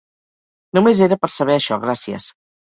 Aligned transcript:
Nomes 0.77 1.01
era 1.07 1.17
per 1.25 1.29
saber 1.33 1.59
això, 1.59 1.79
gracies. 1.85 2.33